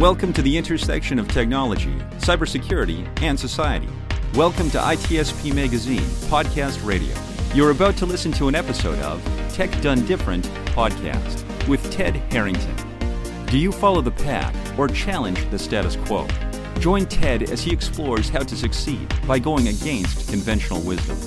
[0.00, 3.90] Welcome to the intersection of technology, cybersecurity, and society.
[4.32, 7.14] Welcome to ITSP Magazine Podcast Radio.
[7.52, 12.74] You're about to listen to an episode of Tech Done Different podcast with Ted Harrington.
[13.48, 16.26] Do you follow the pack or challenge the status quo?
[16.78, 21.18] Join Ted as he explores how to succeed by going against conventional wisdom.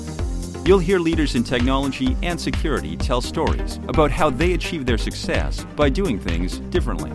[0.66, 5.64] You'll hear leaders in technology and security tell stories about how they achieve their success
[5.76, 7.12] by doing things differently.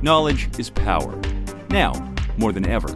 [0.00, 1.18] Knowledge is power.
[1.70, 1.92] Now,
[2.36, 2.88] more than ever.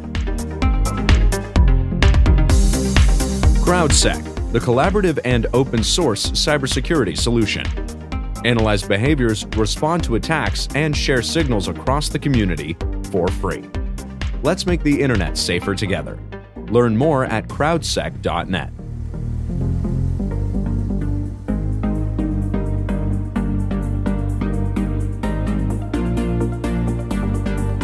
[3.62, 7.66] CrowdSec, the collaborative and open source cybersecurity solution.
[8.44, 12.76] Analyze behaviors, respond to attacks, and share signals across the community
[13.10, 13.64] for free.
[14.42, 16.18] Let's make the internet safer together.
[16.68, 18.72] Learn more at crowdsec.net.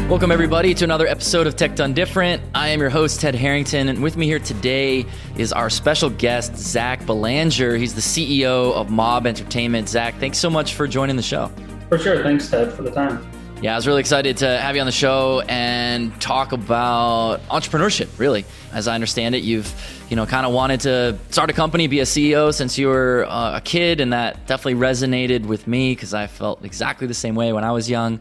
[0.08, 2.42] Welcome, everybody, to another episode of Tech Done Different.
[2.54, 5.04] I am your host, Ted Harrington, and with me here today
[5.36, 7.76] is our special guest, Zach Belanger.
[7.76, 9.86] He's the CEO of Mob Entertainment.
[9.86, 11.52] Zach, thanks so much for joining the show.
[11.90, 12.22] For sure.
[12.22, 13.18] Thanks, Ted, for the time.
[13.60, 18.16] Yeah, I was really excited to have you on the show and talk about entrepreneurship,
[18.16, 18.44] really.
[18.72, 19.74] As I understand it, you've,
[20.08, 23.26] you know, kind of wanted to start a company, be a CEO since you were
[23.28, 27.34] uh, a kid, and that definitely resonated with me because I felt exactly the same
[27.34, 28.20] way when I was young.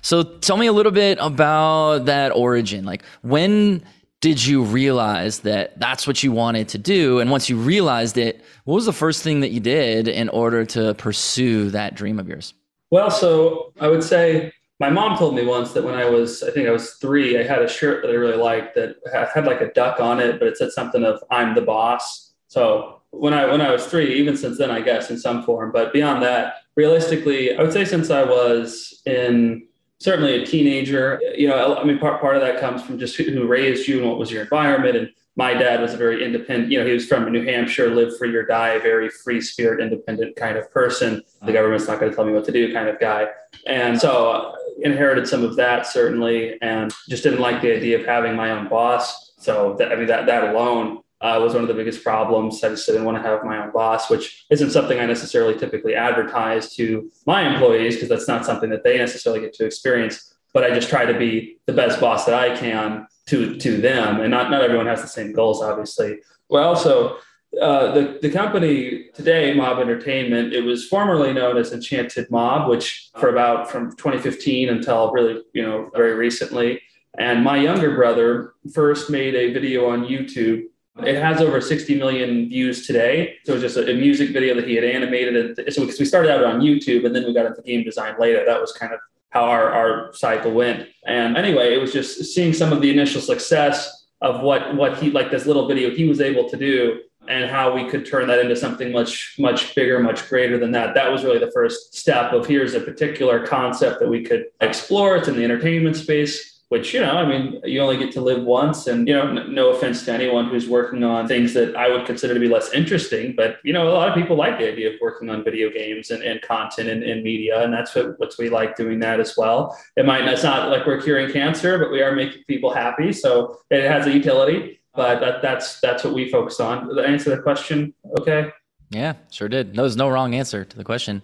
[0.00, 2.86] So tell me a little bit about that origin.
[2.86, 3.84] Like when
[4.22, 7.20] did you realize that that's what you wanted to do?
[7.20, 10.64] And once you realized it, what was the first thing that you did in order
[10.64, 12.54] to pursue that dream of yours?
[12.90, 16.50] Well, so I would say my mom told me once that when I was, I
[16.50, 18.96] think I was three, I had a shirt that I really liked that
[19.34, 23.02] had like a duck on it, but it said something of "I'm the boss." So
[23.10, 25.72] when I when I was three, even since then, I guess in some form.
[25.72, 29.68] But beyond that, realistically, I would say since I was in
[30.00, 31.20] certainly a teenager.
[31.36, 34.08] You know, I mean, part, part of that comes from just who raised you and
[34.08, 34.96] what was your environment.
[34.96, 38.16] And my dad was a very independent, you know, he was from New Hampshire, live
[38.18, 41.16] free or die, very free spirit, independent kind of person.
[41.16, 41.52] The uh-huh.
[41.52, 43.28] government's not going to tell me what to do kind of guy.
[43.66, 48.34] And so inherited some of that certainly, and just didn't like the idea of having
[48.36, 49.32] my own boss.
[49.38, 52.62] So that, I mean, that, that alone uh, was one of the biggest problems.
[52.62, 55.94] I just didn't want to have my own boss, which isn't something I necessarily typically
[55.94, 60.34] advertise to my employees because that's not something that they necessarily get to experience.
[60.54, 64.20] But I just try to be the best boss that I can to to them,
[64.20, 66.20] and not not everyone has the same goals, obviously.
[66.48, 67.18] Well, also
[67.60, 73.10] uh, the the company today, Mob Entertainment, it was formerly known as Enchanted Mob, which
[73.18, 76.80] for about from 2015 until really you know very recently.
[77.18, 80.64] And my younger brother first made a video on YouTube
[81.04, 83.36] it has over 60 million views today.
[83.44, 85.58] So it's just a, a, music video that he had animated.
[85.58, 88.14] And so because we started out on YouTube and then we got into game design
[88.18, 90.88] later, that was kind of how our, our cycle went.
[91.06, 95.10] And anyway, it was just seeing some of the initial success of what, what he,
[95.10, 98.40] like this little video he was able to do and how we could turn that
[98.40, 100.94] into something much, much bigger, much greater than that.
[100.94, 105.16] That was really the first step of here's a particular concept that we could explore.
[105.16, 108.42] It's in the entertainment space which you know i mean you only get to live
[108.42, 108.86] once.
[108.86, 112.06] And you know n- no offense to anyone who's working on things that i would
[112.06, 114.90] consider to be less interesting but you know a lot of people like the idea
[114.90, 117.62] of working on video games and, and content and, and media.
[117.62, 119.76] And that's what, what we like doing that as well.
[119.96, 123.12] It might it's not like we're curing cancer but we are making people happy.
[123.12, 127.04] So it has a utility but that, that's that's what we focus on Did I
[127.04, 128.50] answer the question okay
[128.90, 131.22] yeah sure did no, there's no wrong answer to the question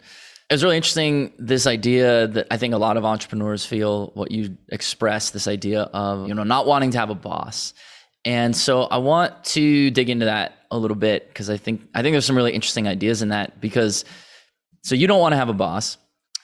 [0.50, 4.30] it was really interesting this idea that I think a lot of entrepreneurs feel what
[4.30, 7.72] you express this idea of you know not wanting to have a boss.
[8.26, 12.02] And so I want to dig into that a little bit because I think I
[12.02, 14.04] think there's some really interesting ideas in that because
[14.82, 15.96] so you don't want to have a boss.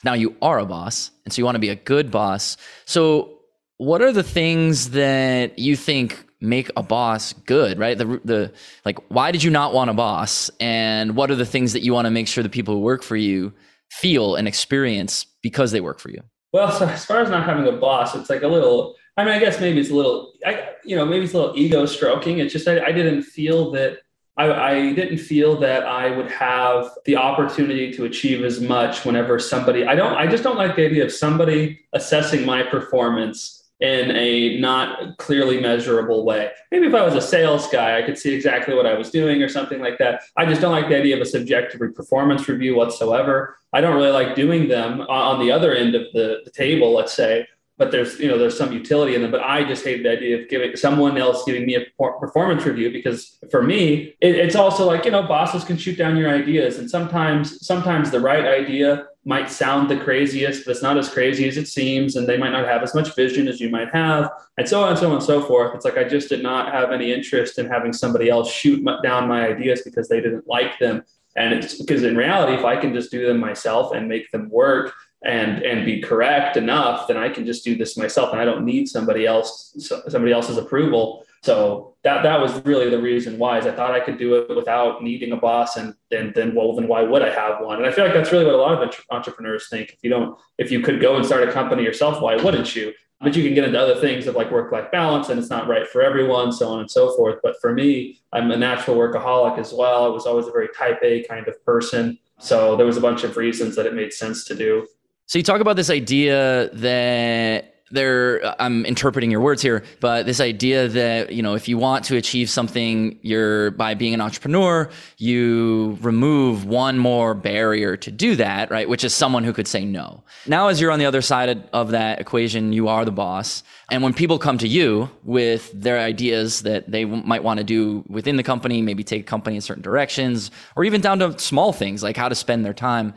[0.03, 2.57] Now you are a boss and so you want to be a good boss.
[2.85, 3.37] So
[3.77, 7.97] what are the things that you think make a boss good, right?
[7.97, 8.51] The the
[8.83, 11.93] like why did you not want a boss and what are the things that you
[11.93, 13.53] want to make sure the people who work for you
[13.91, 16.21] feel and experience because they work for you?
[16.51, 18.95] Well, so as far as not having a boss, it's like a little.
[19.17, 20.33] I mean, I guess maybe it's a little.
[20.45, 22.39] I, you know, maybe it's a little ego stroking.
[22.39, 23.99] It's just I, I didn't feel that.
[24.37, 29.37] I, I didn't feel that I would have the opportunity to achieve as much whenever
[29.39, 29.85] somebody.
[29.85, 30.13] I don't.
[30.13, 35.59] I just don't like the idea of somebody assessing my performance in a not clearly
[35.59, 36.51] measurable way.
[36.71, 39.41] Maybe if I was a sales guy, I could see exactly what I was doing
[39.41, 40.21] or something like that.
[40.37, 43.57] I just don't like the idea of a subjective performance review whatsoever.
[43.73, 47.13] I don't really like doing them on the other end of the, the table, let's
[47.13, 47.47] say,
[47.81, 49.31] but there's you know there's some utility in them.
[49.31, 51.85] But I just hate the idea of giving someone else giving me a
[52.19, 56.15] performance review because for me it, it's also like you know bosses can shoot down
[56.15, 60.97] your ideas and sometimes sometimes the right idea might sound the craziest, but it's not
[60.97, 62.15] as crazy as it seems.
[62.15, 64.89] And they might not have as much vision as you might have, and so on
[64.89, 65.73] and so on and so forth.
[65.73, 69.27] It's like I just did not have any interest in having somebody else shoot down
[69.27, 71.03] my ideas because they didn't like them.
[71.35, 74.49] And it's because in reality, if I can just do them myself and make them
[74.51, 78.45] work and and be correct enough, then I can just do this myself, and I
[78.45, 79.75] don't need somebody else
[80.07, 81.25] somebody else's approval.
[81.43, 84.55] So that that was really the reason why is I thought I could do it
[84.55, 87.77] without needing a boss, and then then well then why would I have one?
[87.77, 89.91] And I feel like that's really what a lot of entrepreneurs think.
[89.91, 92.93] If you don't, if you could go and start a company yourself, why wouldn't you?
[93.23, 95.67] But you can get into other things of like work life balance, and it's not
[95.67, 97.39] right for everyone, so on and so forth.
[97.43, 100.05] But for me, I'm a natural workaholic as well.
[100.05, 102.17] I was always a very type A kind of person.
[102.39, 104.87] So there was a bunch of reasons that it made sense to do.
[105.31, 110.41] So you talk about this idea that there i'm interpreting your words here but this
[110.41, 114.89] idea that you know if you want to achieve something you're by being an entrepreneur
[115.17, 118.89] you remove one more barrier to do that right?
[118.89, 120.21] Which is someone who could say no.
[120.47, 123.63] Now as you're on the other side of that equation you are the boss.
[123.89, 128.03] And when people come to you with their ideas that they might want to do
[128.09, 131.71] within the company maybe take a company in certain directions or even down to small
[131.71, 133.13] things like how to spend their time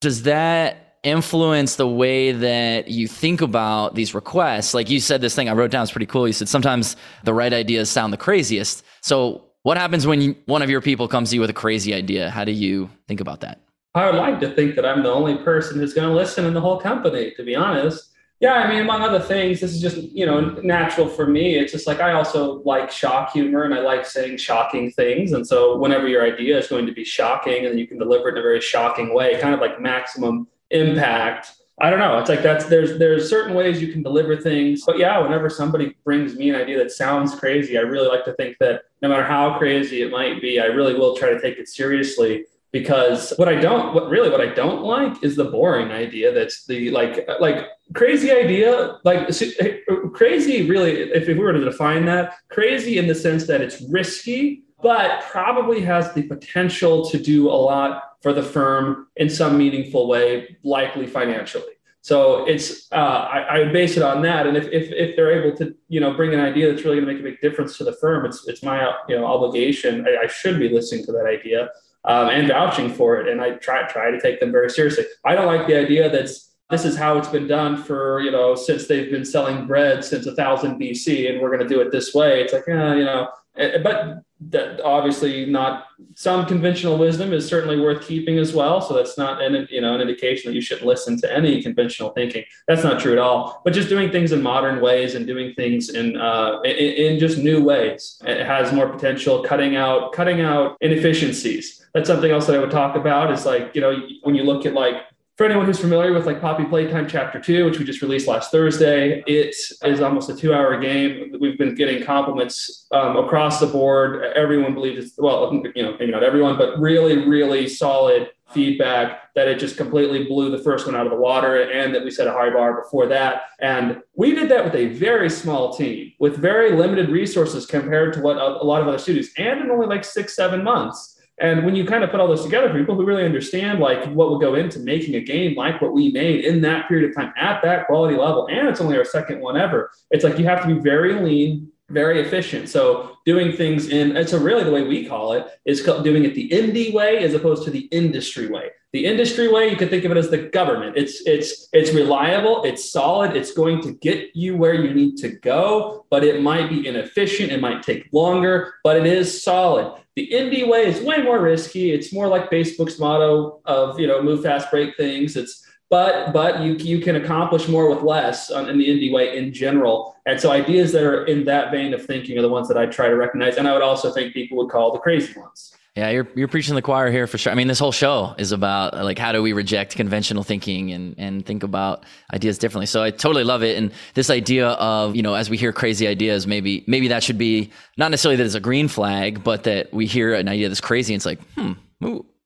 [0.00, 4.74] does that influence the way that you think about these requests?
[4.74, 6.26] Like you said, this thing I wrote down is pretty cool.
[6.26, 8.84] You said sometimes the right ideas sound the craziest.
[9.00, 11.92] So, what happens when you, one of your people comes to you with a crazy
[11.92, 12.30] idea?
[12.30, 13.60] How do you think about that?
[13.94, 16.54] I would like to think that I'm the only person who's going to listen in
[16.54, 18.08] the whole company, to be honest.
[18.40, 21.56] Yeah, I mean, among other things, this is just, you know, natural for me.
[21.56, 25.32] It's just like I also like shock humor and I like saying shocking things.
[25.32, 28.32] And so whenever your idea is going to be shocking and you can deliver it
[28.32, 31.52] in a very shocking way, kind of like maximum impact.
[31.80, 32.18] I don't know.
[32.18, 34.84] It's like that's there's there's certain ways you can deliver things.
[34.84, 38.32] But yeah, whenever somebody brings me an idea that sounds crazy, I really like to
[38.34, 41.56] think that no matter how crazy it might be, I really will try to take
[41.58, 45.90] it seriously because what I don't what really what I don't like is the boring
[45.90, 49.78] idea that's the like like crazy idea like eh,
[50.12, 54.64] crazy really if we were to define that crazy in the sense that it's risky
[54.82, 60.08] but probably has the potential to do a lot for the firm in some meaningful
[60.08, 61.72] way, likely financially.
[62.00, 65.56] So it's uh, I, I, base it on that, and if, if if they're able
[65.58, 67.84] to you know bring an idea that's really going to make a big difference to
[67.84, 70.06] the firm, it's it's my you know obligation.
[70.06, 71.70] I, I should be listening to that idea
[72.04, 75.04] um, and vouching for it, and I try try to take them very seriously.
[75.26, 78.54] I don't like the idea that's this is how it's been done for you know
[78.54, 82.14] since they've been selling bread since 1000 BC, and we're going to do it this
[82.14, 82.42] way.
[82.42, 83.28] It's like yeah, you know
[83.60, 88.80] uh, but that obviously not some conventional wisdom is certainly worth keeping as well.
[88.80, 92.10] So that's not an you know an indication that you should listen to any conventional
[92.10, 92.44] thinking.
[92.68, 93.60] That's not true at all.
[93.64, 97.38] But just doing things in modern ways and doing things in uh, in, in just
[97.38, 99.42] new ways it has more potential.
[99.42, 101.84] Cutting out cutting out inefficiencies.
[101.94, 104.66] That's something else that i would talk about is like you know when you look
[104.66, 104.96] at like
[105.38, 108.50] for anyone who's familiar with like Poppy Playtime Chapter Two, which we just released last
[108.50, 109.54] Thursday, it
[109.84, 111.32] is almost a two-hour game.
[111.40, 114.24] We've been getting compliments um, across the board.
[114.34, 119.46] Everyone believes it's well, you know, maybe not everyone, but really, really solid feedback that
[119.46, 122.26] it just completely blew the first one out of the water and that we set
[122.26, 123.42] a high bar before that.
[123.60, 128.20] And we did that with a very small team with very limited resources compared to
[128.22, 131.17] what a lot of other studios and in only like six, seven months.
[131.40, 134.04] And when you kind of put all this together for people who really understand like
[134.06, 137.16] what would go into making a game like what we made in that period of
[137.16, 140.44] time at that quality level, and it's only our second one ever, it's like you
[140.46, 142.68] have to be very lean, very efficient.
[142.68, 146.34] So doing things in it's a really the way we call it is doing it
[146.34, 148.70] the indie way as opposed to the industry way.
[148.92, 150.96] The industry way, you could think of it as the government.
[150.96, 155.28] It's it's it's reliable, it's solid, it's going to get you where you need to
[155.28, 160.00] go, but it might be inefficient, it might take longer, but it is solid.
[160.18, 161.92] The indie way is way more risky.
[161.92, 165.36] It's more like Facebook's motto of you know move fast, break things.
[165.36, 169.52] It's but but you you can accomplish more with less in the indie way in
[169.52, 170.16] general.
[170.26, 172.86] And so ideas that are in that vein of thinking are the ones that I
[172.86, 175.77] try to recognize, and I would also think people would call the crazy ones.
[175.98, 177.50] Yeah, you're you're preaching the choir here for sure.
[177.50, 181.16] I mean, this whole show is about like how do we reject conventional thinking and
[181.18, 182.86] and think about ideas differently.
[182.86, 183.76] So I totally love it.
[183.76, 187.36] And this idea of you know, as we hear crazy ideas, maybe maybe that should
[187.36, 190.80] be not necessarily that it's a green flag, but that we hear an idea that's
[190.80, 191.14] crazy.
[191.14, 191.72] And it's like, hmm,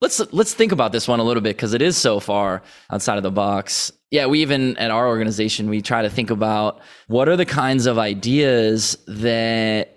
[0.00, 3.18] let's let's think about this one a little bit because it is so far outside
[3.18, 3.92] of the box.
[4.10, 7.84] Yeah, we even at our organization we try to think about what are the kinds
[7.84, 9.91] of ideas that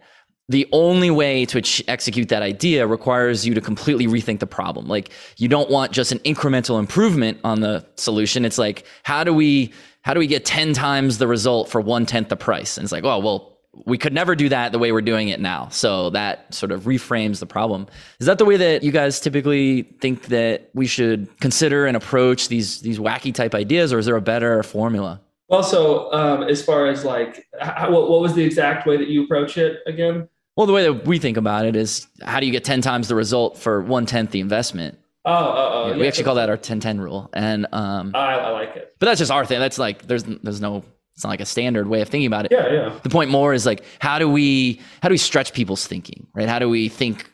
[0.47, 4.87] the only way to execute that idea requires you to completely rethink the problem.
[4.87, 8.45] Like you don't want just an incremental improvement on the solution.
[8.45, 9.73] It's like how do we
[10.03, 12.77] how do we get ten times the result for one tenth the price?
[12.77, 15.39] And it's like, oh well, we could never do that the way we're doing it
[15.39, 15.67] now.
[15.69, 17.87] So that sort of reframes the problem.
[18.19, 22.47] Is that the way that you guys typically think that we should consider and approach
[22.49, 25.21] these these wacky type ideas, or is there a better formula?
[25.47, 29.23] Well, so um, as far as like, how, what was the exact way that you
[29.23, 30.27] approach it again?
[30.55, 33.07] Well, the way that we think about it is how do you get 10 times
[33.07, 34.97] the result for one tenth the investment?
[35.25, 35.91] Oh, oh, oh.
[35.91, 37.29] Yeah, we actually call that our 10 10 rule.
[37.33, 38.95] And, um, I, I like it.
[38.99, 39.59] but that's just our thing.
[39.59, 40.83] That's like, there's, there's no,
[41.15, 42.51] it's not like a standard way of thinking about it.
[42.51, 42.99] Yeah, yeah.
[43.03, 46.47] The point more is like, how do we, how do we stretch people's thinking, right?
[46.47, 47.29] How do we think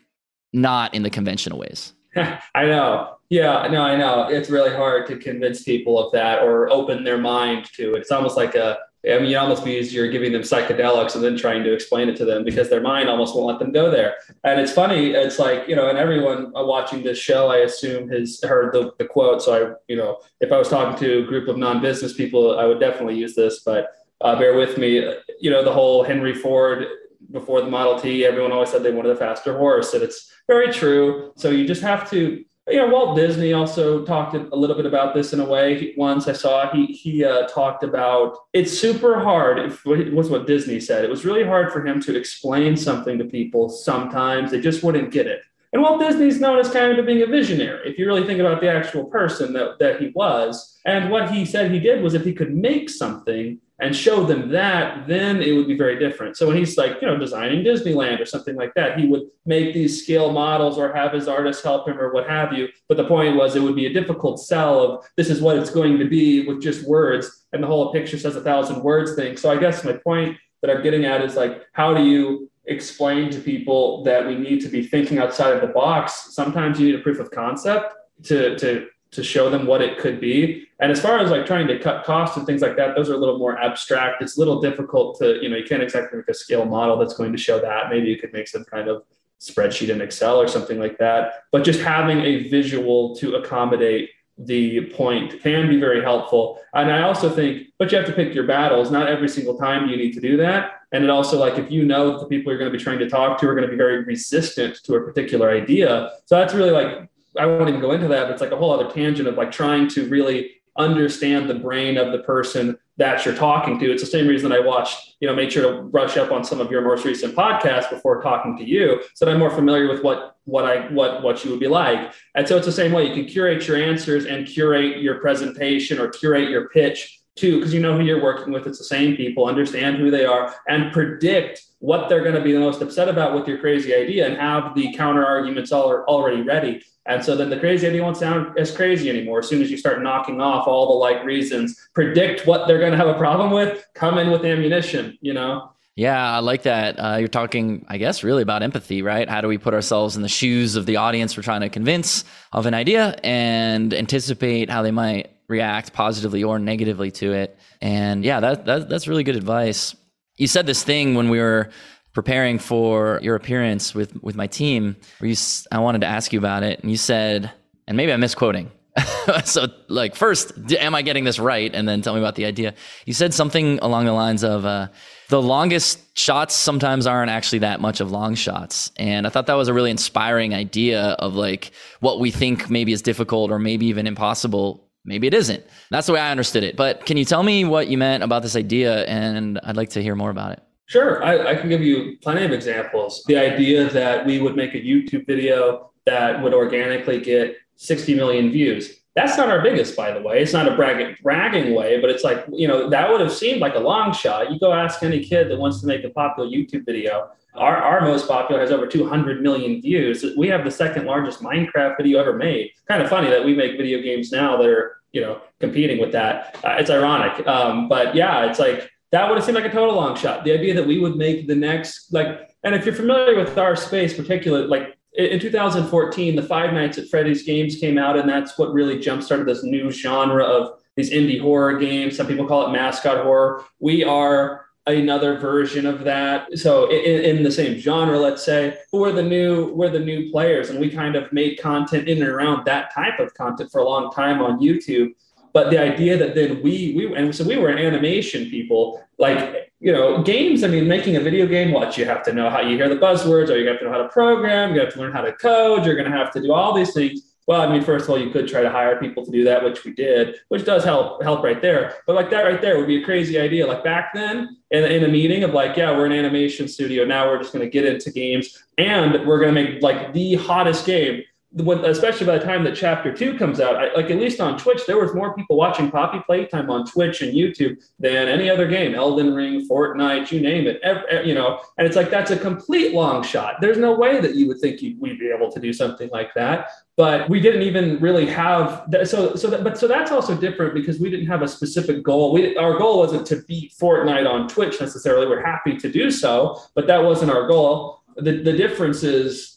[0.53, 1.93] not in the conventional ways?
[2.15, 3.15] I know.
[3.29, 4.27] Yeah, no, I know.
[4.29, 7.99] It's really hard to convince people of that or open their mind to it.
[7.99, 11.35] It's almost like a, I mean, you almost be easier giving them psychedelics and then
[11.35, 14.15] trying to explain it to them because their mind almost won't let them go there.
[14.43, 15.11] And it's funny.
[15.11, 19.05] It's like, you know, and everyone watching this show, I assume has heard the, the
[19.05, 19.41] quote.
[19.41, 22.65] So I, you know, if I was talking to a group of non-business people, I
[22.65, 23.87] would definitely use this, but
[24.21, 25.11] uh, bear with me.
[25.39, 26.85] You know, the whole Henry Ford
[27.31, 29.95] before the Model T, everyone always said they wanted a faster horse.
[29.95, 31.33] And it's very true.
[31.37, 35.13] So you just have to you know, Walt Disney also talked a little bit about
[35.15, 35.93] this in a way.
[35.97, 39.59] Once I saw he he uh, talked about it's super hard.
[39.59, 41.03] If, was what Disney said.
[41.03, 43.69] It was really hard for him to explain something to people.
[43.69, 45.41] Sometimes they just wouldn't get it.
[45.73, 47.89] And Walt Disney's known as kind of being a visionary.
[47.89, 51.45] If you really think about the actual person that, that he was, and what he
[51.45, 55.53] said he did was if he could make something and show them that, then it
[55.53, 56.37] would be very different.
[56.37, 59.73] So when he's like, you know, designing Disneyland or something like that, he would make
[59.73, 62.69] these scale models or have his artists help him or what have you.
[62.87, 65.71] But the point was, it would be a difficult sell of this is what it's
[65.71, 69.35] going to be with just words, and the whole picture says a thousand words thing.
[69.35, 73.31] So I guess my point that I'm getting at is like, how do you explain
[73.31, 76.35] to people that we need to be thinking outside of the box?
[76.35, 77.95] Sometimes you need a proof of concept
[78.25, 80.67] to to to show them what it could be.
[80.79, 83.13] And as far as like trying to cut costs and things like that, those are
[83.13, 84.21] a little more abstract.
[84.21, 87.13] It's a little difficult to, you know, you can't exactly make a scale model that's
[87.13, 87.89] going to show that.
[87.89, 89.03] Maybe you could make some kind of
[89.39, 91.43] spreadsheet in Excel or something like that.
[91.51, 96.59] But just having a visual to accommodate the point can be very helpful.
[96.73, 98.89] And I also think, but you have to pick your battles.
[98.91, 100.81] Not every single time you need to do that.
[100.91, 103.09] And it also like if you know the people you're going to be trying to
[103.09, 106.11] talk to are going to be very resistant to a particular idea.
[106.25, 108.71] So that's really like I won't even go into that, but it's like a whole
[108.71, 113.35] other tangent of like trying to really understand the brain of the person that you're
[113.35, 113.91] talking to.
[113.91, 116.59] It's the same reason I watched, you know, make sure to brush up on some
[116.59, 120.03] of your most recent podcasts before talking to you, so that I'm more familiar with
[120.03, 122.13] what what I what what you would be like.
[122.35, 123.07] And so it's the same way.
[123.07, 127.73] You can curate your answers and curate your presentation or curate your pitch too, because
[127.73, 128.67] you know who you're working with.
[128.67, 132.51] It's the same people, understand who they are, and predict what they're going to be
[132.51, 136.07] the most upset about with your crazy idea and have the counter arguments all are
[136.07, 136.83] already ready.
[137.07, 139.39] And so then the crazy idea won't sound as crazy anymore.
[139.39, 142.91] As soon as you start knocking off all the like reasons, predict what they're going
[142.91, 145.71] to have a problem with, come in with ammunition, you know?
[145.95, 146.95] Yeah, I like that.
[146.97, 149.27] Uh, you're talking, I guess, really about empathy, right?
[149.27, 152.23] How do we put ourselves in the shoes of the audience we're trying to convince
[152.53, 157.59] of an idea and anticipate how they might react positively or negatively to it?
[157.81, 159.95] And yeah, that, that that's really good advice.
[160.37, 161.69] You said this thing when we were
[162.13, 165.35] preparing for your appearance with with my team where you
[165.71, 167.51] I wanted to ask you about it and you said
[167.87, 168.71] and maybe I'm misquoting
[169.45, 172.73] so like first am I getting this right and then tell me about the idea
[173.05, 174.89] you said something along the lines of uh,
[175.29, 179.53] the longest shots sometimes aren't actually that much of long shots and I thought that
[179.53, 183.85] was a really inspiring idea of like what we think maybe is difficult or maybe
[183.85, 187.43] even impossible maybe it isn't that's the way I understood it but can you tell
[187.43, 190.63] me what you meant about this idea and I'd like to hear more about it
[190.91, 193.23] Sure, I, I, can give you plenty of examples.
[193.25, 198.51] The idea that we would make a YouTube video that would organically get 60 million
[198.51, 198.99] views.
[199.15, 200.41] That's not our biggest, by the way.
[200.41, 203.61] It's not a bragging, bragging way, but it's like, you know, that would have seemed
[203.61, 204.51] like a long shot.
[204.51, 207.29] You go ask any kid that wants to make a popular YouTube video.
[207.55, 210.23] Our, our most popular has over 200 million views.
[210.37, 212.71] We have the second largest Minecraft video ever made.
[212.87, 216.11] Kind of funny that we make video games now that are, you know, competing with
[216.13, 216.57] that.
[216.63, 217.45] Uh, it's ironic.
[217.45, 220.45] Um, but yeah, it's like, that would have seemed like a total long shot.
[220.45, 223.75] The idea that we would make the next, like, and if you're familiar with our
[223.75, 228.57] space, particularly, like in 2014, the Five Nights at Freddy's games came out, and that's
[228.57, 232.15] what really jump started this new genre of these indie horror games.
[232.15, 233.65] Some people call it mascot horror.
[233.79, 236.57] We are another version of that.
[236.57, 240.69] So in, in, the same genre, let's say, we're the new we're the new players,
[240.69, 243.85] and we kind of made content in and around that type of content for a
[243.85, 245.13] long time on YouTube.
[245.53, 249.91] But the idea that then we we and so we were animation people, like you
[249.91, 250.63] know, games.
[250.63, 252.95] I mean, making a video game, what you have to know how you hear the
[252.95, 255.33] buzzwords, or you have to know how to program, you have to learn how to
[255.33, 257.30] code, you're going to have to do all these things.
[257.47, 259.63] Well, I mean, first of all, you could try to hire people to do that,
[259.63, 261.95] which we did, which does help help right there.
[262.05, 263.65] But like that right there would be a crazy idea.
[263.65, 267.03] Like back then, in, in a meeting of like, yeah, we're an animation studio.
[267.03, 270.35] Now we're just going to get into games, and we're going to make like the
[270.35, 274.17] hottest game when, especially by the time that chapter two comes out, I, like at
[274.17, 278.29] least on Twitch, there was more people watching Poppy Playtime on Twitch and YouTube than
[278.29, 281.59] any other game, Elden Ring, Fortnite, you name it, every, you know.
[281.77, 283.55] And it's like that's a complete long shot.
[283.59, 286.33] There's no way that you would think you, we'd be able to do something like
[286.35, 286.69] that.
[286.95, 289.09] But we didn't even really have that.
[289.09, 292.31] So, so that, but so that's also different because we didn't have a specific goal.
[292.31, 295.27] We, our goal wasn't to beat Fortnite on Twitch necessarily.
[295.27, 298.03] We're happy to do so, but that wasn't our goal.
[298.15, 299.50] The, the difference is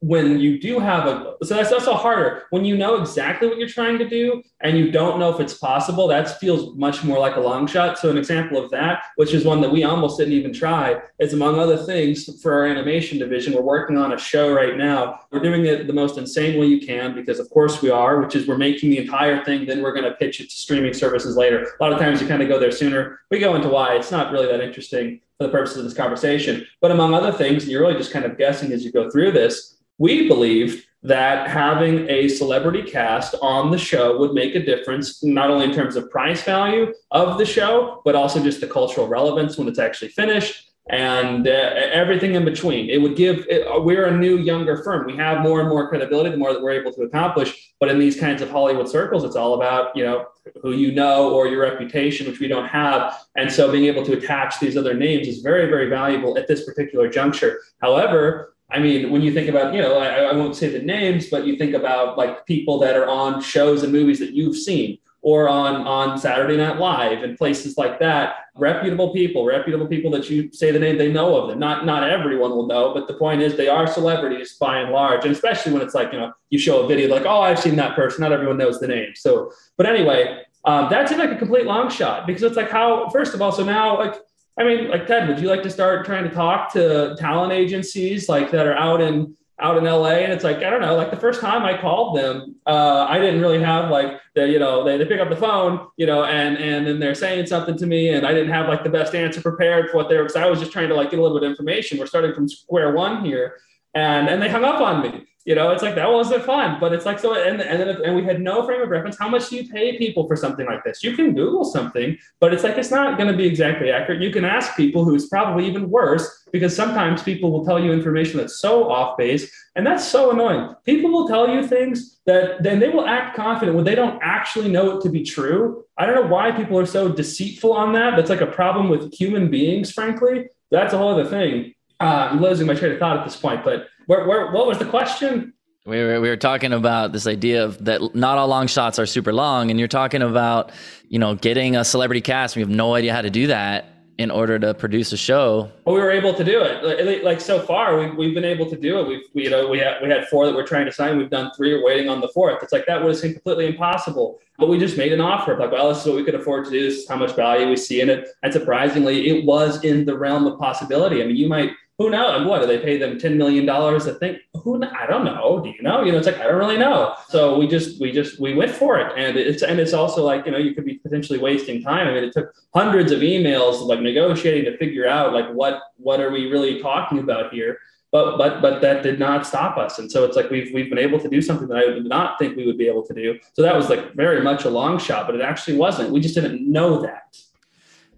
[0.00, 2.44] when you do have a so that's that's harder.
[2.50, 5.54] When you know exactly what you're trying to do and you don't know if it's
[5.54, 7.98] possible that feels much more like a long shot.
[7.98, 11.34] So an example of that which is one that we almost didn't even try is
[11.34, 15.20] among other things for our animation division we're working on a show right now.
[15.30, 18.34] We're doing it the most insane way you can because of course we are which
[18.34, 21.36] is we're making the entire thing then we're going to pitch it to streaming services
[21.36, 21.74] later.
[21.78, 23.20] A lot of times you kind of go there sooner.
[23.30, 23.96] We go into why.
[23.96, 26.66] It's not really that interesting for the purposes of this conversation.
[26.80, 29.32] But among other things and you're really just kind of guessing as you go through
[29.32, 35.22] this we believed that having a celebrity cast on the show would make a difference,
[35.22, 39.06] not only in terms of price value of the show, but also just the cultural
[39.06, 42.88] relevance when it's actually finished and uh, everything in between.
[42.90, 45.06] It would give, it, we're a new, younger firm.
[45.06, 47.72] We have more and more credibility the more that we're able to accomplish.
[47.78, 50.26] But in these kinds of Hollywood circles, it's all about, you know,
[50.62, 53.18] who you know or your reputation, which we don't have.
[53.36, 56.64] And so being able to attach these other names is very, very valuable at this
[56.64, 57.60] particular juncture.
[57.80, 61.28] However, I mean, when you think about, you know, I, I, won't say the names,
[61.28, 64.98] but you think about like people that are on shows and movies that you've seen
[65.22, 70.30] or on, on Saturday Night Live and places like that, reputable people, reputable people that
[70.30, 71.58] you say the name, they know of them.
[71.58, 75.24] Not, not everyone will know, but the point is they are celebrities by and large.
[75.24, 77.76] And especially when it's like, you know, you show a video like, oh, I've seen
[77.76, 78.22] that person.
[78.22, 79.12] Not everyone knows the name.
[79.14, 83.34] So, but anyway, um, that's like a complete long shot because it's like how, first
[83.34, 84.14] of all, so now like,
[84.58, 88.28] I mean, like Ted, would you like to start trying to talk to talent agencies
[88.28, 90.16] like that are out in out in LA?
[90.16, 93.18] And it's like I don't know, like the first time I called them, uh, I
[93.18, 96.24] didn't really have like the you know they, they pick up the phone, you know,
[96.24, 99.14] and and then they're saying something to me, and I didn't have like the best
[99.14, 101.22] answer prepared for what they were because I was just trying to like get a
[101.22, 101.98] little bit of information.
[101.98, 103.56] We're starting from square one here,
[103.94, 106.92] and and they hung up on me you know, it's like that wasn't fun, but
[106.92, 107.34] it's like so.
[107.34, 109.18] And and then and we had no frame of reference.
[109.18, 111.02] How much do you pay people for something like this?
[111.02, 114.20] You can Google something, but it's like it's not going to be exactly accurate.
[114.20, 118.36] You can ask people who's probably even worse because sometimes people will tell you information
[118.36, 120.74] that's so off base, and that's so annoying.
[120.84, 124.68] People will tell you things that then they will act confident when they don't actually
[124.68, 125.84] know it to be true.
[125.96, 128.14] I don't know why people are so deceitful on that.
[128.16, 130.48] That's like a problem with human beings, frankly.
[130.70, 131.74] That's a whole other thing.
[132.00, 134.78] Uh, I'm losing my train of thought at this point, but where, where, what was
[134.78, 135.52] the question?
[135.86, 139.06] We were, we were talking about this idea of that not all long shots are
[139.06, 140.72] super long, and you're talking about
[141.08, 142.56] you know getting a celebrity cast.
[142.56, 143.86] We have no idea how to do that
[144.18, 145.70] in order to produce a show.
[145.86, 147.24] Well, we were able to do it.
[147.24, 149.08] Like so far, we've, we've been able to do it.
[149.08, 151.16] We've we, you know we had we had four that we're trying to sign.
[151.16, 151.72] We've done three.
[151.72, 152.62] We're waiting on the fourth.
[152.62, 154.38] It's like that would have seemed completely impossible.
[154.58, 156.66] But we just made an offer of like, well, this is what we could afford
[156.66, 156.82] to do.
[156.82, 158.28] This is how much value we see in it.
[158.42, 161.22] And surprisingly, it was in the realm of possibility.
[161.22, 162.46] I mean, you might who knows?
[162.46, 164.08] What do they pay them ten million dollars?
[164.08, 165.60] I think who I don't know.
[165.62, 166.02] Do you know?
[166.02, 167.14] You know, it's like I don't really know.
[167.28, 170.46] So we just we just we went for it, and it's and it's also like
[170.46, 172.08] you know you could be potentially wasting time.
[172.08, 176.20] I mean, it took hundreds of emails like negotiating to figure out like what what
[176.20, 177.78] are we really talking about here.
[178.10, 180.98] But but but that did not stop us, and so it's like we've we've been
[180.98, 183.38] able to do something that I did not think we would be able to do.
[183.52, 186.12] So that was like very much a long shot, but it actually wasn't.
[186.12, 187.36] We just didn't know that.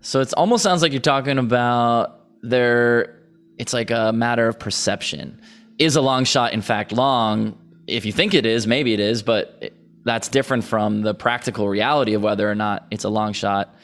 [0.03, 3.22] So it almost sounds like you're talking about there
[3.59, 5.41] it's like a matter of perception.
[5.79, 7.59] Is a long shot in fact long?
[7.87, 11.69] If you think it is, maybe it is, but it, that's different from the practical
[11.69, 13.75] reality of whether or not it's a long shot.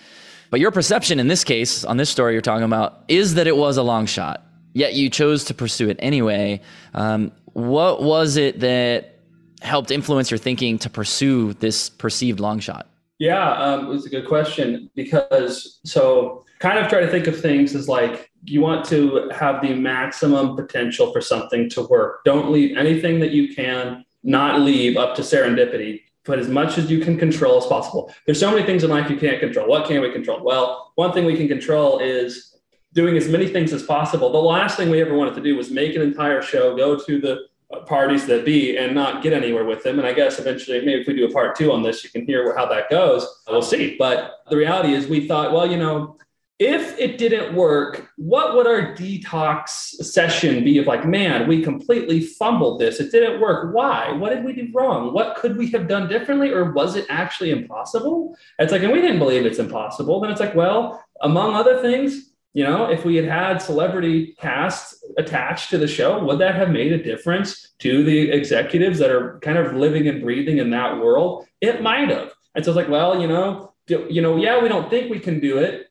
[0.51, 3.57] But your perception in this case, on this story you're talking about, is that it
[3.57, 4.45] was a long shot.
[4.73, 6.61] Yet you chose to pursue it anyway.
[6.95, 9.19] Um, what was it that
[9.61, 12.89] helped influence your thinking to pursue this perceived long shot?
[13.19, 17.41] Yeah, um, it was a good question because so kind of try to think of
[17.41, 22.25] things as like you want to have the maximum potential for something to work.
[22.25, 26.03] Don't leave anything that you can not leave up to serendipity.
[26.25, 28.13] Put as much as you can control as possible.
[28.27, 29.69] There's so many things in life you can't control.
[29.69, 30.43] What can we control?
[30.43, 32.57] Well, one thing we can control is
[32.93, 34.31] doing as many things as possible.
[34.31, 37.21] The last thing we ever wanted to do was make an entire show, go to
[37.21, 37.47] the
[37.87, 39.99] parties that be and not get anywhere with them.
[39.99, 42.25] And I guess eventually, maybe if we do a part two on this, you can
[42.25, 43.27] hear how that goes.
[43.47, 43.97] We'll see.
[43.99, 46.17] But the reality is, we thought, well, you know,
[46.59, 52.21] if it didn't work, what would our detox session be of like, man, we completely
[52.21, 52.99] fumbled this.
[52.99, 53.73] It didn't work.
[53.75, 54.11] Why?
[54.13, 55.13] What did we do wrong?
[55.13, 56.51] What could we have done differently?
[56.51, 58.37] Or was it actually impossible?
[58.59, 60.21] It's like, and we didn't believe it's impossible.
[60.21, 64.97] Then it's like, well, among other things, you know, if we had had celebrity cast
[65.17, 69.39] attached to the show, would that have made a difference to the executives that are
[69.41, 71.47] kind of living and breathing in that world?
[71.61, 72.33] It might have.
[72.57, 75.41] And so it's like, well, you know, you know, yeah, we don't think we can
[75.41, 75.88] do it,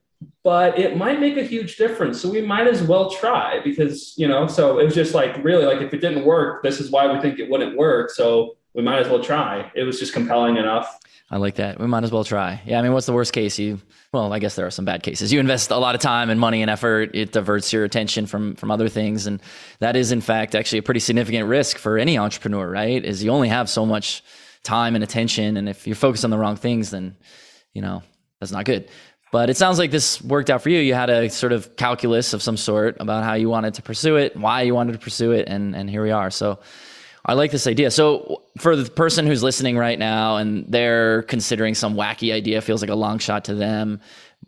[0.48, 2.22] but it might make a huge difference.
[2.22, 5.66] So we might as well try because, you know, so it was just like really
[5.66, 8.12] like if it didn't work, this is why we think it wouldn't work.
[8.12, 9.70] So we might as well try.
[9.76, 11.00] It was just compelling enough.
[11.30, 11.82] I like that.
[11.82, 12.62] We might as well try.
[12.66, 13.60] Yeah, I mean, what's the worst case?
[13.60, 13.82] You
[14.14, 15.34] well, I guess there are some bad cases.
[15.34, 17.14] You invest a lot of time and money and effort.
[17.14, 19.42] It diverts your attention from from other things, and
[19.80, 22.72] that is, in fact, actually a pretty significant risk for any entrepreneur.
[22.72, 23.04] Right?
[23.04, 24.24] Is you only have so much
[24.64, 27.18] time and attention, and if you're focused on the wrong things, then
[27.74, 28.02] you know
[28.40, 28.90] that's not good.
[29.32, 30.80] But it sounds like this worked out for you.
[30.80, 34.16] You had a sort of calculus of some sort about how you wanted to pursue
[34.16, 36.32] it, why you wanted to pursue it, and and here we are.
[36.32, 36.60] So
[37.26, 37.92] I like this idea.
[37.92, 42.82] So for the person who's listening right now and they're considering some wacky idea, feels
[42.82, 44.00] like a long shot to them,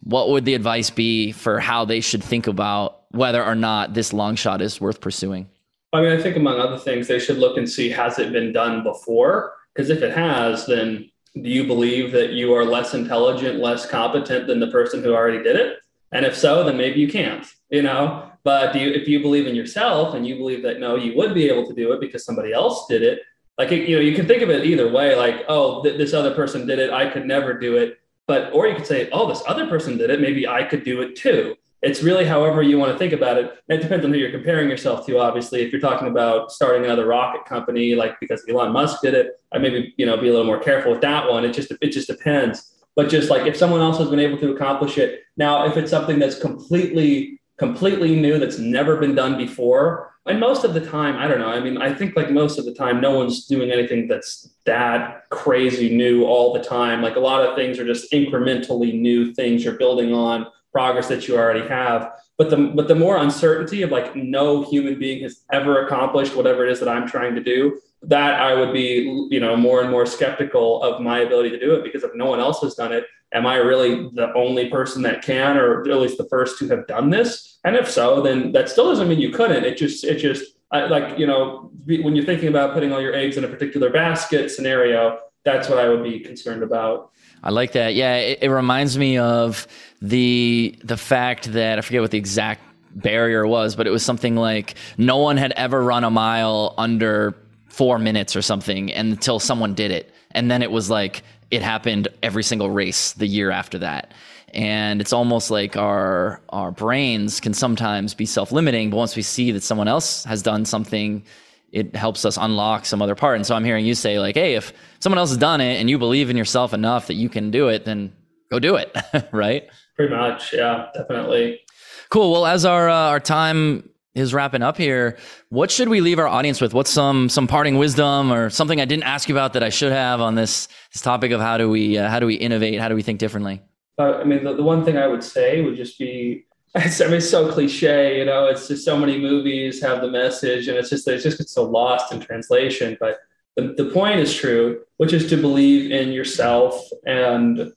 [0.03, 4.13] what would the advice be for how they should think about whether or not this
[4.13, 5.49] long shot is worth pursuing?
[5.91, 8.53] I mean, I think among other things, they should look and see has it been
[8.53, 9.53] done before?
[9.73, 14.47] Because if it has, then do you believe that you are less intelligent, less competent
[14.47, 15.77] than the person who already did it?
[16.11, 18.31] And if so, then maybe you can't, you know?
[18.43, 21.49] But you, if you believe in yourself and you believe that no, you would be
[21.49, 23.19] able to do it because somebody else did it,
[23.57, 26.33] like, you know, you can think of it either way, like, oh, th- this other
[26.33, 26.91] person did it.
[26.91, 27.99] I could never do it.
[28.25, 30.21] But, or you could say, oh, this other person did it.
[30.21, 33.57] Maybe I could do it too it's really however you want to think about it.
[33.69, 35.19] it depends on who you're comparing yourself to.
[35.19, 39.39] Obviously, if you're talking about starting another rocket company, like because Elon Musk did it,
[39.53, 41.45] I maybe you know be a little more careful with that one.
[41.45, 42.75] It just it just depends.
[42.95, 45.91] But just like if someone else has been able to accomplish it, now if it's
[45.91, 51.15] something that's completely completely new that's never been done before, and most of the time,
[51.17, 51.49] I don't know.
[51.49, 55.29] I mean, I think like most of the time, no one's doing anything that's that
[55.29, 57.01] crazy new all the time.
[57.01, 61.27] Like a lot of things are just incrementally new things you're building on progress that
[61.27, 62.11] you already have.
[62.37, 66.65] But the but the more uncertainty of like no human being has ever accomplished whatever
[66.65, 69.91] it is that I'm trying to do, that I would be, you know, more and
[69.91, 72.93] more skeptical of my ability to do it because if no one else has done
[72.93, 76.67] it, am I really the only person that can, or at least the first to
[76.69, 77.59] have done this?
[77.63, 79.65] And if so, then that still doesn't mean you couldn't.
[79.65, 83.13] It just it just I, like you know when you're thinking about putting all your
[83.13, 87.11] eggs in a particular basket scenario, that's what I would be concerned about.
[87.43, 87.93] I like that.
[87.95, 89.67] Yeah, it, it reminds me of
[90.01, 92.61] the the fact that I forget what the exact
[92.95, 97.35] barrier was, but it was something like no one had ever run a mile under
[97.67, 102.07] four minutes or something until someone did it, and then it was like it happened
[102.21, 104.13] every single race the year after that.
[104.53, 109.21] And it's almost like our our brains can sometimes be self limiting, but once we
[109.21, 111.23] see that someone else has done something
[111.71, 113.35] it helps us unlock some other part.
[113.35, 115.89] And so I'm hearing you say like, hey, if someone else has done it and
[115.89, 118.13] you believe in yourself enough that you can do it, then
[118.49, 118.95] go do it,
[119.31, 119.69] right?
[119.95, 120.53] Pretty much.
[120.53, 121.61] Yeah, definitely.
[122.09, 122.31] Cool.
[122.31, 125.17] Well, as our uh, our time is wrapping up here,
[125.49, 126.73] what should we leave our audience with?
[126.73, 129.91] What's some some parting wisdom or something I didn't ask you about that I should
[129.91, 132.79] have on this this topic of how do we uh, how do we innovate?
[132.79, 133.61] How do we think differently?
[133.99, 137.05] Uh, I mean, the, the one thing I would say would just be it's, I
[137.05, 140.77] mean, it's so cliche, you know, it's just so many movies have the message and
[140.77, 142.97] it's just, it just so lost in translation.
[142.99, 143.19] But
[143.55, 147.71] the, the point is true, which is to believe in yourself and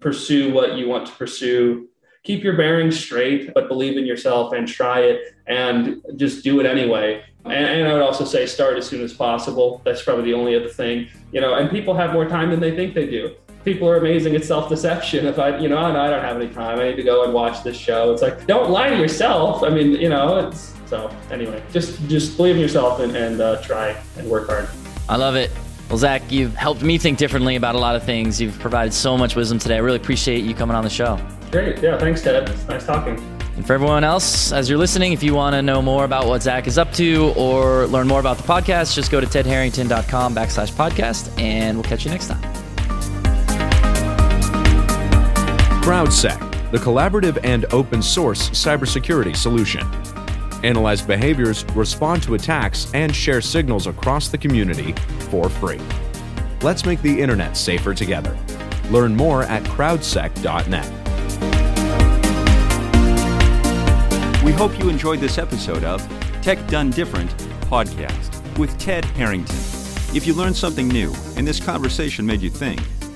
[0.00, 1.88] pursue what you want to pursue.
[2.24, 6.66] Keep your bearings straight, but believe in yourself and try it and just do it
[6.66, 7.22] anyway.
[7.44, 9.80] And, and, I would also say start as soon as possible.
[9.84, 12.74] That's probably the only other thing, you know, and people have more time than they
[12.74, 13.36] think they do.
[13.66, 15.26] People are amazing at self deception.
[15.26, 17.64] If I, you know, I don't have any time, I need to go and watch
[17.64, 18.12] this show.
[18.12, 19.64] It's like, don't lie to yourself.
[19.64, 23.60] I mean, you know, it's so anyway, just, just believe in yourself and, and uh,
[23.62, 24.68] try and work hard.
[25.08, 25.50] I love it.
[25.88, 28.40] Well, Zach, you've helped me think differently about a lot of things.
[28.40, 29.74] You've provided so much wisdom today.
[29.74, 31.18] I really appreciate you coming on the show.
[31.50, 31.82] Great.
[31.82, 31.98] Yeah.
[31.98, 32.48] Thanks, Ted.
[32.48, 33.18] It's nice talking.
[33.56, 36.40] And for everyone else, as you're listening, if you want to know more about what
[36.40, 40.70] Zach is up to or learn more about the podcast, just go to tedharrington.com backslash
[40.70, 42.55] podcast, and we'll catch you next time.
[45.86, 49.86] CrowdSec, the collaborative and open source cybersecurity solution
[50.64, 54.92] analyze behaviors, respond to attacks, and share signals across the community
[55.30, 55.80] for free.
[56.60, 58.36] Let's make the internet safer together.
[58.90, 60.84] Learn more at crowdsec.net.
[64.42, 66.02] We hope you enjoyed this episode of
[66.42, 67.30] Tech Done Different
[67.70, 69.54] podcast with Ted Harrington.
[70.16, 72.80] If you learned something new and this conversation made you think,